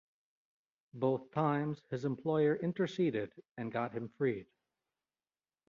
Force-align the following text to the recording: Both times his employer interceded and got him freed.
Both 0.95 1.29
times 1.29 1.79
his 1.91 2.05
employer 2.05 2.55
interceded 2.55 3.33
and 3.55 3.71
got 3.71 3.93
him 3.93 4.09
freed. 4.09 4.47